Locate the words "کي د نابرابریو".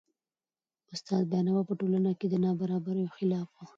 2.19-3.13